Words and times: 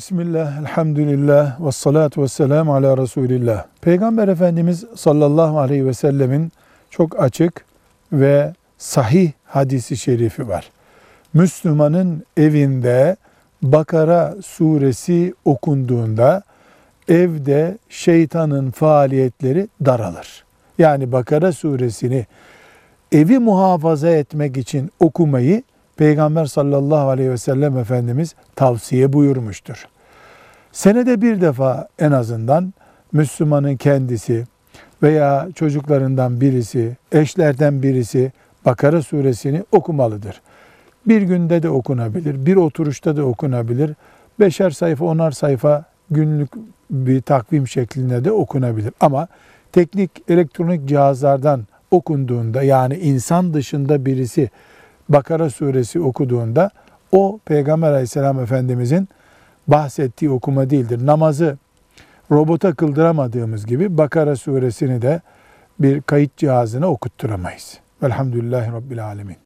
Bismillah, 0.00 0.58
elhamdülillah, 0.58 1.66
ve 1.66 1.72
salatu 1.72 2.22
ve 2.22 2.28
selamu 2.28 2.74
ala 2.74 2.96
Resulillah. 2.96 3.64
Peygamber 3.80 4.28
Efendimiz 4.28 4.84
sallallahu 4.96 5.58
aleyhi 5.58 5.86
ve 5.86 5.94
sellemin 5.94 6.52
çok 6.90 7.22
açık 7.22 7.64
ve 8.12 8.54
sahih 8.78 9.32
hadisi 9.44 9.96
şerifi 9.96 10.48
var. 10.48 10.70
Müslümanın 11.34 12.22
evinde 12.36 13.16
Bakara 13.62 14.34
suresi 14.44 15.34
okunduğunda 15.44 16.42
evde 17.08 17.78
şeytanın 17.88 18.70
faaliyetleri 18.70 19.68
daralır. 19.84 20.44
Yani 20.78 21.12
Bakara 21.12 21.52
suresini 21.52 22.26
evi 23.12 23.38
muhafaza 23.38 24.10
etmek 24.10 24.56
için 24.56 24.90
okumayı 25.00 25.62
Peygamber 26.00 26.46
sallallahu 26.46 27.08
aleyhi 27.08 27.30
ve 27.30 27.36
sellem 27.36 27.78
Efendimiz 27.78 28.34
tavsiye 28.56 29.12
buyurmuştur. 29.12 29.84
Senede 30.72 31.22
bir 31.22 31.40
defa 31.40 31.88
en 31.98 32.12
azından 32.12 32.74
Müslümanın 33.12 33.76
kendisi 33.76 34.44
veya 35.02 35.48
çocuklarından 35.54 36.40
birisi, 36.40 36.96
eşlerden 37.12 37.82
birisi 37.82 38.32
Bakara 38.64 39.02
suresini 39.02 39.64
okumalıdır. 39.72 40.40
Bir 41.06 41.22
günde 41.22 41.62
de 41.62 41.70
okunabilir, 41.70 42.46
bir 42.46 42.56
oturuşta 42.56 43.16
da 43.16 43.24
okunabilir. 43.24 43.94
Beşer 44.40 44.70
sayfa, 44.70 45.04
onar 45.04 45.30
sayfa 45.30 45.84
günlük 46.10 46.50
bir 46.90 47.20
takvim 47.22 47.68
şeklinde 47.68 48.24
de 48.24 48.32
okunabilir. 48.32 48.92
Ama 49.00 49.28
teknik 49.72 50.10
elektronik 50.28 50.88
cihazlardan 50.88 51.66
okunduğunda 51.90 52.62
yani 52.62 52.94
insan 52.96 53.54
dışında 53.54 54.06
birisi 54.06 54.50
Bakara 55.10 55.50
suresi 55.50 56.00
okuduğunda 56.00 56.70
o 57.12 57.38
Peygamber 57.44 57.90
aleyhisselam 57.90 58.40
efendimizin 58.40 59.08
bahsettiği 59.68 60.30
okuma 60.30 60.70
değildir. 60.70 61.06
Namazı 61.06 61.58
robota 62.30 62.74
kıldıramadığımız 62.74 63.66
gibi 63.66 63.98
Bakara 63.98 64.36
suresini 64.36 65.02
de 65.02 65.20
bir 65.80 66.02
kayıt 66.02 66.36
cihazına 66.36 66.86
okutturamayız. 66.86 67.78
Velhamdülillahi 68.02 68.72
Rabbil 68.72 69.04
Alemin. 69.04 69.36